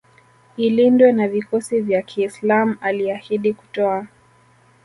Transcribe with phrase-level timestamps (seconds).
[0.57, 4.07] ilindwe na vikosi vya kiislam Aliahidi kutoa